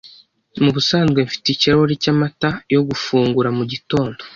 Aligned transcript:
Mubusanzwe 0.63 1.19
mfite 1.27 1.47
ikirahuri 1.51 2.01
cyamata 2.03 2.49
yo 2.73 2.81
gufungura 2.89 3.49
mugitondo. 3.57 4.19